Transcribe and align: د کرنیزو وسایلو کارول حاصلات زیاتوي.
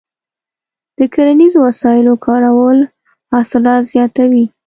د 0.97 0.99
کرنیزو 1.13 1.59
وسایلو 1.67 2.13
کارول 2.25 2.79
حاصلات 3.33 3.81
زیاتوي. 3.91 4.45